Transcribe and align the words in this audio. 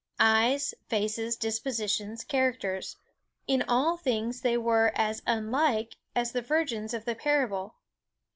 Eyes, 0.19 0.73
faces, 0.87 1.35
dispositions, 1.37 2.23
characters, 2.23 2.97
in 3.45 3.61
all 3.67 3.97
things 3.97 4.41
they 4.41 4.57
were 4.57 4.91
as 4.95 5.21
unlike 5.27 5.95
as 6.15 6.31
the 6.31 6.41
virgins 6.41 6.95
of 6.95 7.05
the 7.05 7.13
parable. 7.13 7.75